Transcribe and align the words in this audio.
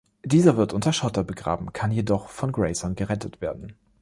Dieser 0.23 0.57
wird 0.57 0.73
unter 0.73 0.93
Schotter 0.93 1.23
begraben, 1.23 1.73
kann 1.73 1.91
jedoch 1.91 2.29
von 2.29 2.51
Grayson 2.51 2.95
gerettet 2.95 3.39
werden. 3.39 3.75